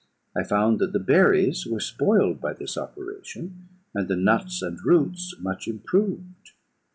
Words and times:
I 0.35 0.41
found 0.43 0.79
that 0.79 0.93
the 0.93 0.99
berries 0.99 1.67
were 1.67 1.79
spoiled 1.79 2.41
by 2.41 2.53
this 2.53 2.75
operation, 2.75 3.67
and 3.93 4.07
the 4.07 4.15
nuts 4.15 4.63
and 4.63 4.83
roots 4.83 5.35
much 5.39 5.67
improved. 5.67 6.53